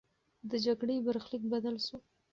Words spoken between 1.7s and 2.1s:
سو.